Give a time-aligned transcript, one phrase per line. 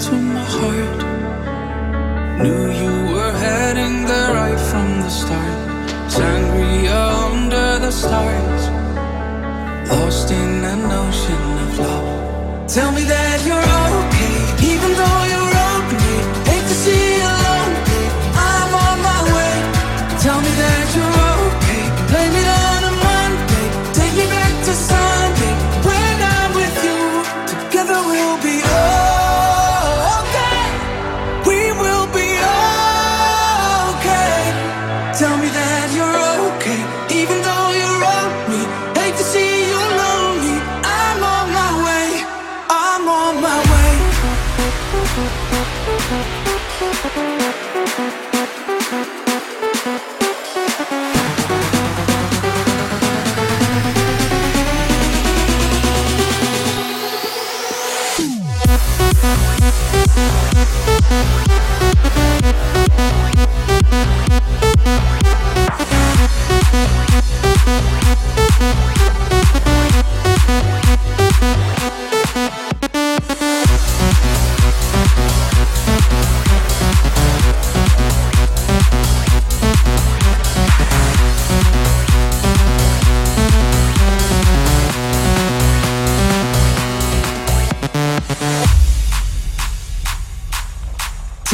[0.00, 1.00] to my heart.
[2.42, 5.58] Knew you were heading there right from the start.
[6.08, 8.62] Sangria under the stars.
[9.90, 12.66] Lost in an ocean of love.
[12.66, 15.39] Tell me that you're okay, even though you're.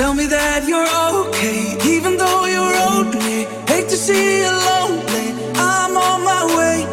[0.06, 0.86] Tell me that you're
[1.26, 3.44] okay, even though you're lonely.
[3.66, 5.34] Hate to see you lonely.
[5.56, 6.86] I'm on my way.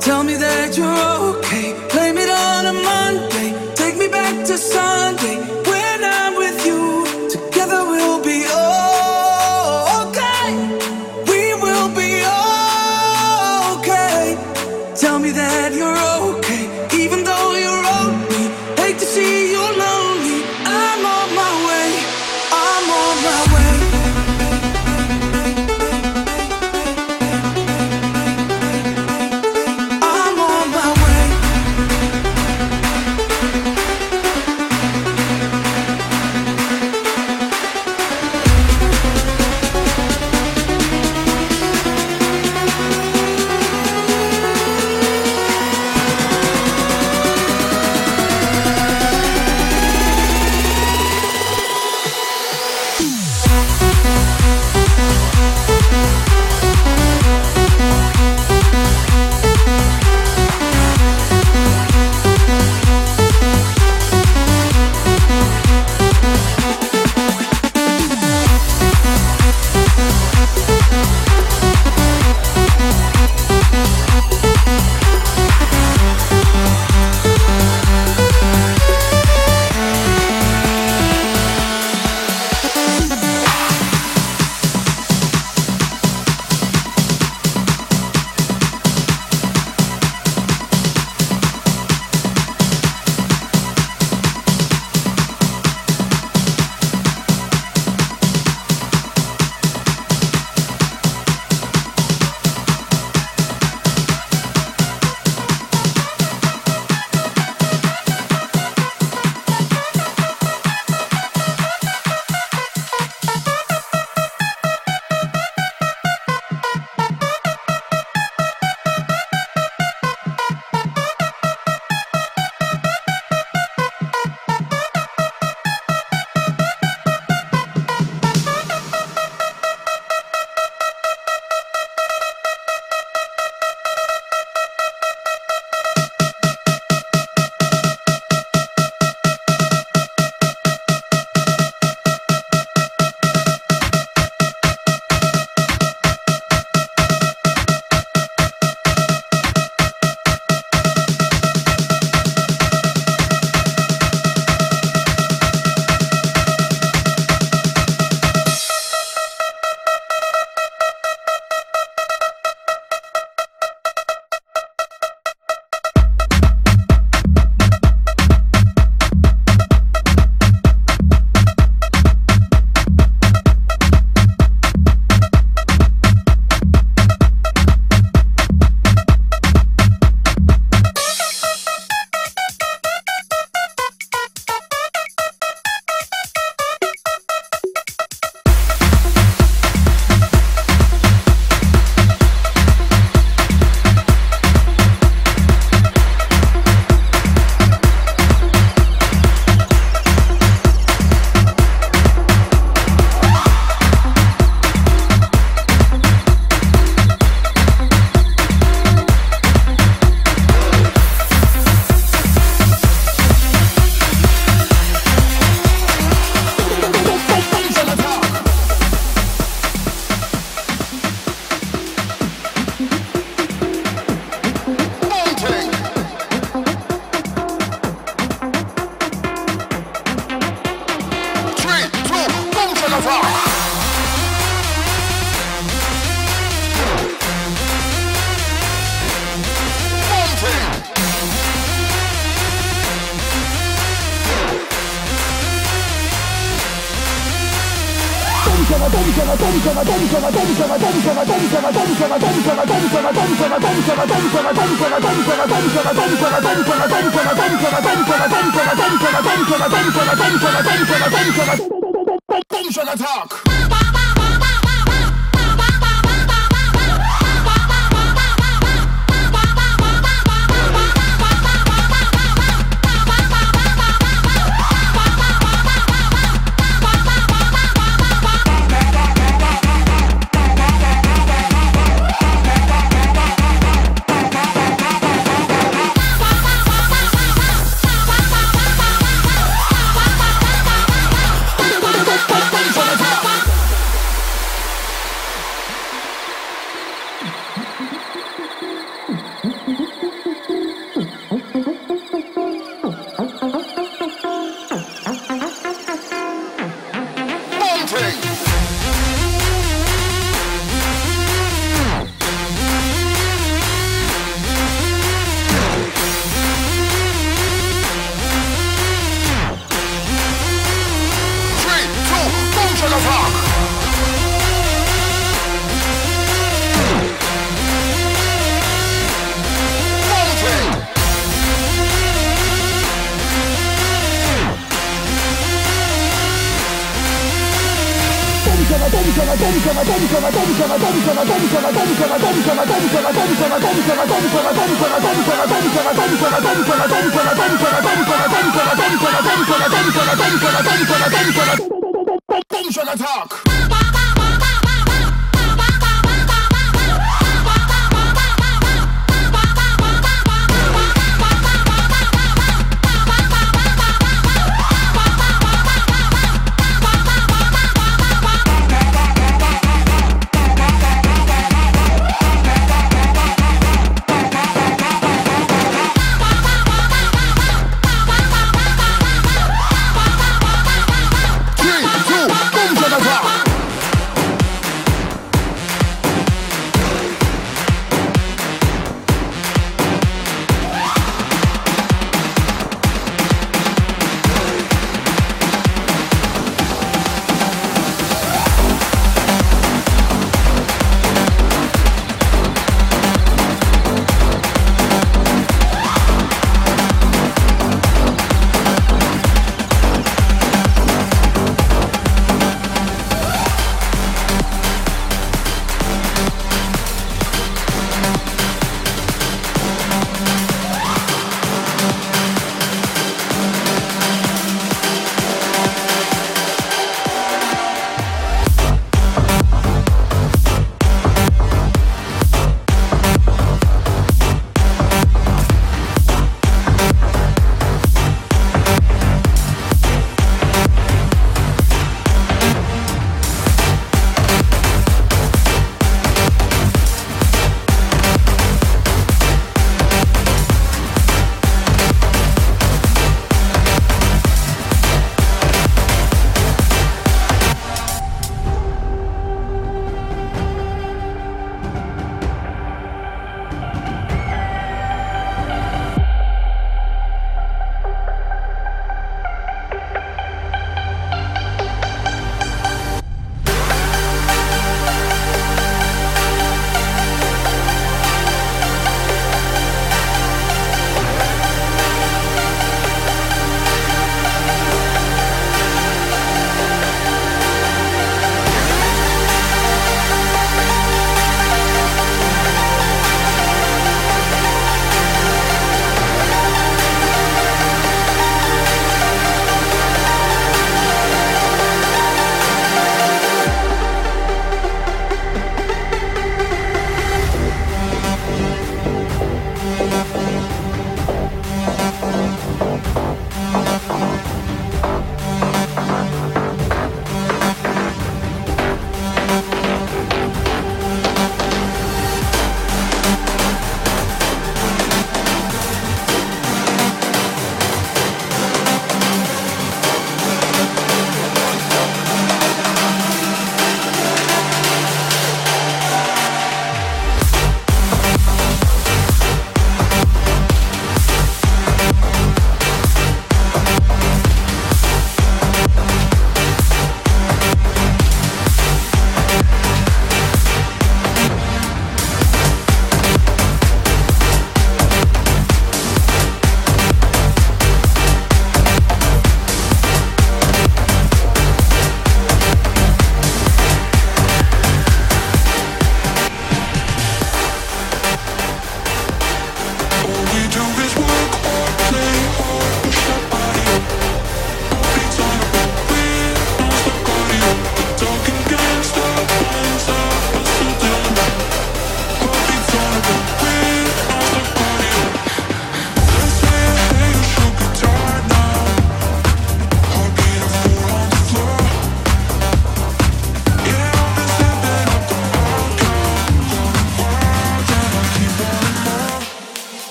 [0.00, 1.85] Tell me that you're okay.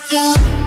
[0.00, 0.63] fucking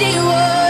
[0.00, 0.63] you ever oh.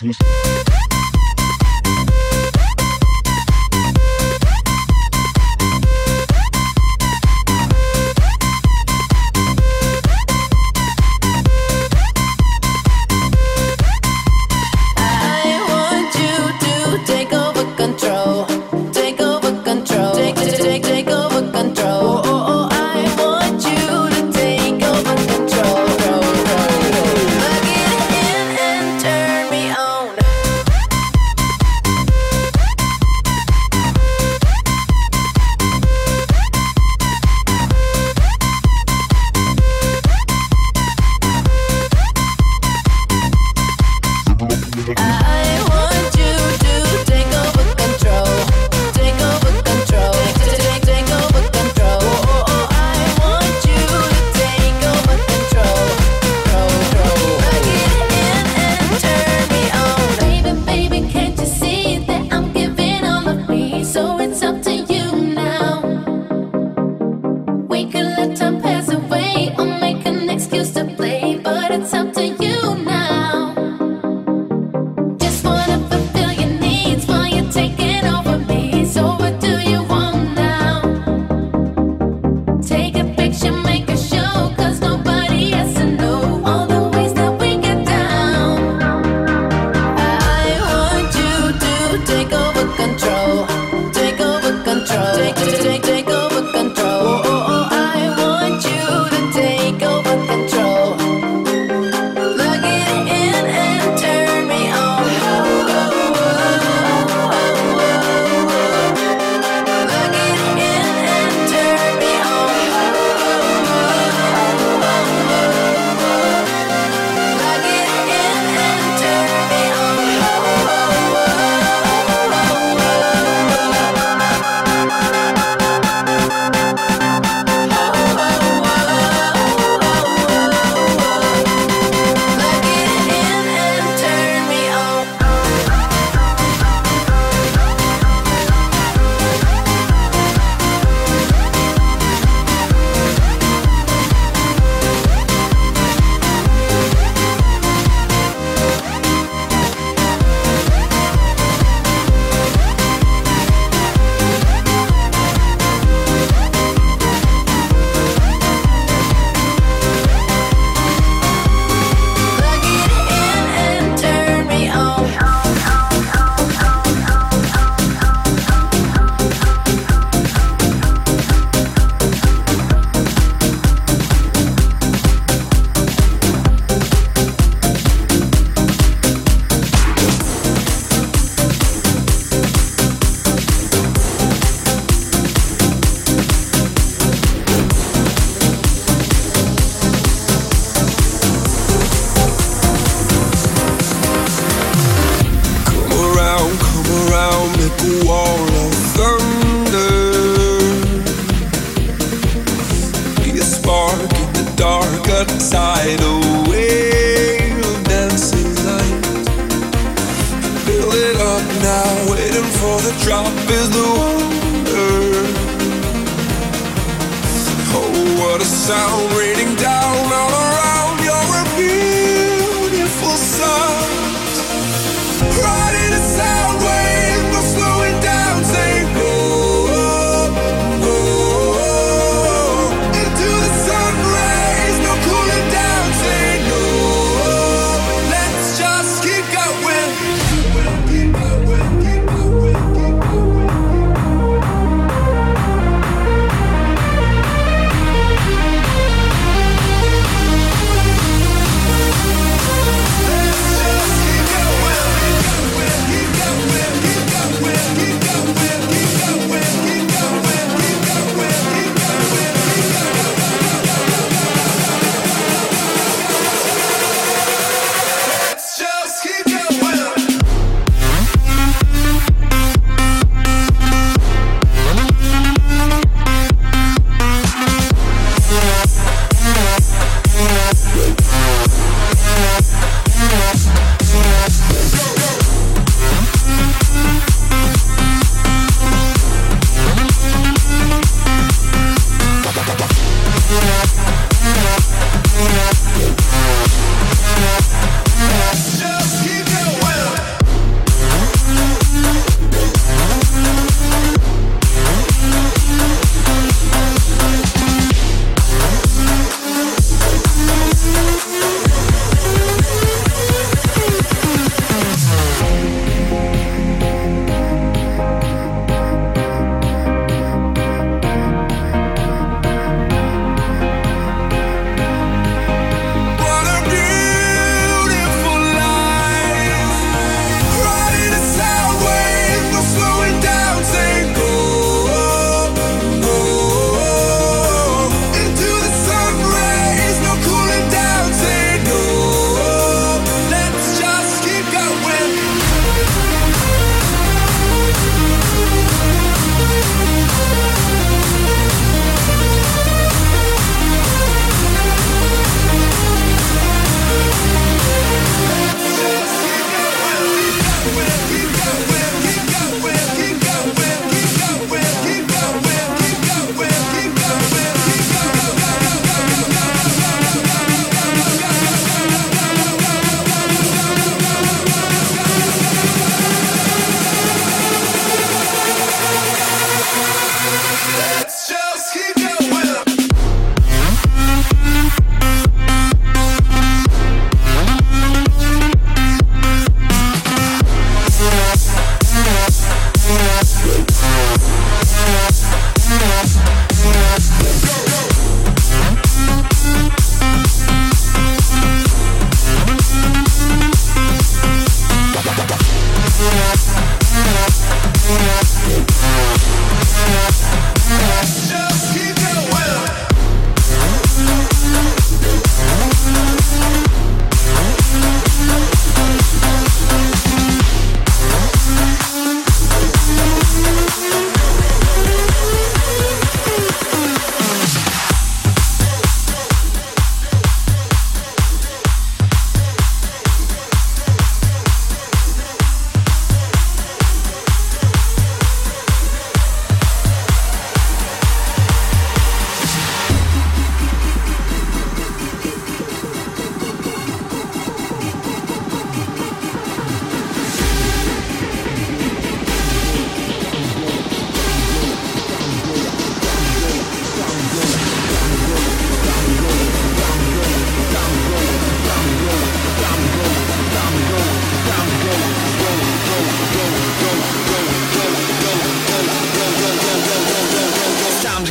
[0.00, 0.67] Business.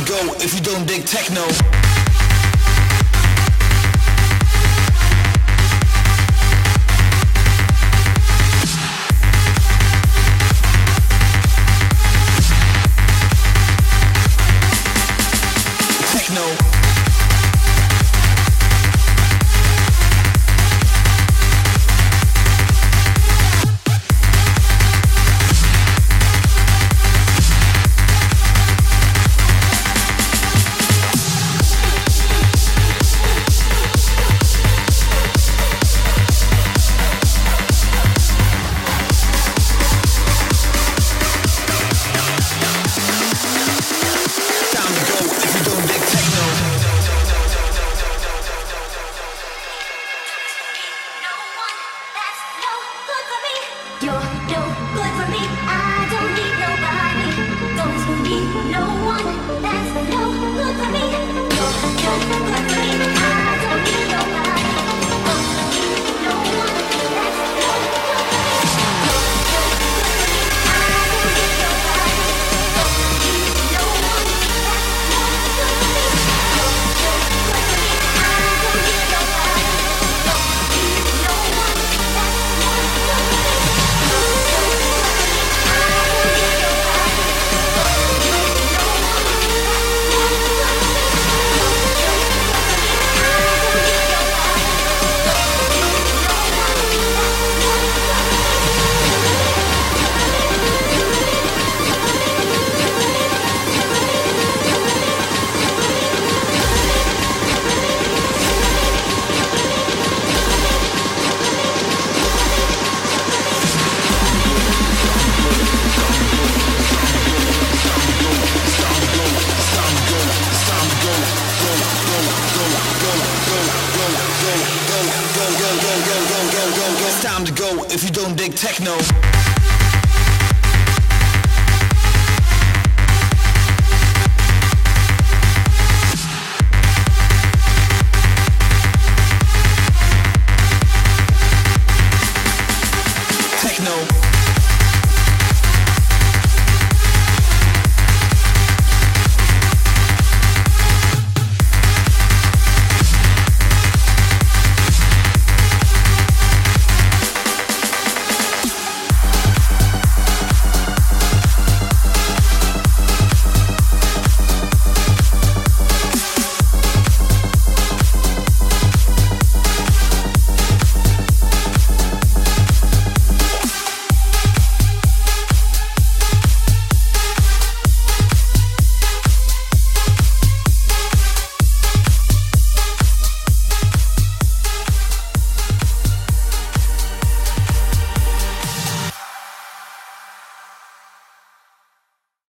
[0.08, 1.87] Go if you don't dig techno.